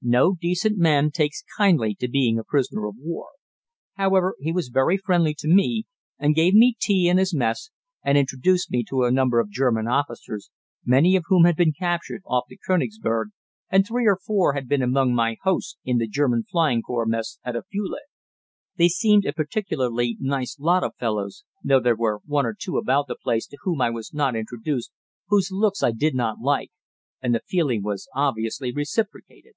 [0.00, 3.30] No decent man takes kindly to being a prisoner of war.
[3.94, 5.86] However, he was very friendly to me,
[6.20, 7.70] and gave me tea in his mess
[8.04, 10.52] and introduced me to a number of German officers,
[10.84, 13.30] many of whom had been captured off the Konigsberg,
[13.70, 17.40] and three or four had been among my hosts in the German flying corps mess
[17.42, 17.98] at Afule.
[18.76, 23.08] They seemed a particularly nice lot of fellows, though there were one or two about
[23.08, 24.92] the place to whom I was not introduced
[25.26, 26.70] whose looks I did not like,
[27.20, 29.54] and the feeling was obviously reciprocated.